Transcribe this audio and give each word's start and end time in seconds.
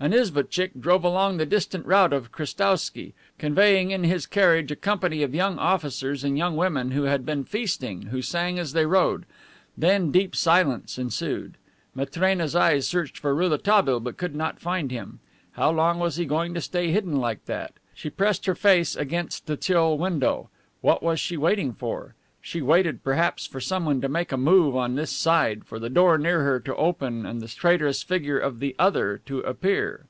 An 0.00 0.12
isvotchick 0.12 0.72
drove 0.80 1.04
along 1.04 1.36
the 1.36 1.46
distant 1.46 1.86
route 1.86 2.12
of 2.12 2.32
Krestowsky, 2.32 3.14
conveying 3.38 3.92
in 3.92 4.02
his 4.02 4.26
carriage 4.26 4.72
a 4.72 4.76
company 4.76 5.22
of 5.22 5.36
young 5.36 5.56
officers 5.56 6.24
and 6.24 6.36
young 6.36 6.56
women 6.56 6.90
who 6.90 7.04
had 7.04 7.24
been 7.24 7.44
feasting 7.44 8.00
and 8.00 8.08
who 8.10 8.20
sang 8.20 8.58
as 8.58 8.72
they 8.72 8.86
rode; 8.86 9.24
then 9.78 10.10
deep 10.10 10.34
silence 10.34 10.98
ensued. 10.98 11.56
Matrena's 11.94 12.56
eyes 12.56 12.88
searched 12.88 13.16
for 13.16 13.36
Rouletabille, 13.36 14.00
but 14.00 14.16
could 14.18 14.34
not 14.34 14.58
find 14.58 14.90
him. 14.90 15.20
How 15.52 15.70
long 15.70 16.00
was 16.00 16.16
he 16.16 16.26
going 16.26 16.54
to 16.54 16.60
stay 16.60 16.90
hidden 16.90 17.16
like 17.16 17.44
that? 17.44 17.74
She 17.94 18.10
pressed 18.10 18.46
her 18.46 18.56
face 18.56 18.96
against 18.96 19.46
the 19.46 19.56
chill 19.56 19.96
window. 19.96 20.50
What 20.80 21.04
was 21.04 21.20
she 21.20 21.36
waiting 21.36 21.72
for? 21.72 22.16
She 22.46 22.60
waited 22.60 23.02
perhaps 23.02 23.46
for 23.46 23.58
someone 23.58 24.02
to 24.02 24.08
make 24.10 24.30
a 24.30 24.36
move 24.36 24.76
on 24.76 24.96
this 24.96 25.10
side, 25.10 25.64
for 25.64 25.78
the 25.78 25.88
door 25.88 26.18
near 26.18 26.42
her 26.44 26.60
to 26.60 26.76
open 26.76 27.24
and 27.24 27.40
the 27.40 27.48
traitorous 27.48 28.02
figure 28.02 28.38
of 28.38 28.58
The 28.58 28.76
Other 28.78 29.16
to 29.24 29.38
appear. 29.40 30.04